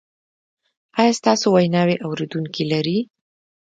[0.99, 2.97] ایا ستاسو ویناوې اوریدونکي لري؟